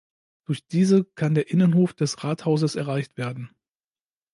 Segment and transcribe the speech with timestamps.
[0.45, 3.51] Durch diese kann der Innenhof des Rathauses erreicht werden.